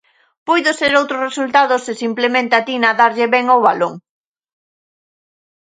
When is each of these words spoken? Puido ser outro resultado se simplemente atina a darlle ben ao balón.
Puido 0.47 0.71
ser 0.79 0.93
outro 1.01 1.17
resultado 1.27 1.73
se 1.85 1.93
simplemente 2.03 2.53
atina 2.55 2.87
a 2.89 2.97
darlle 3.01 3.27
ben 3.35 3.45
ao 3.49 3.63
balón. 3.67 3.93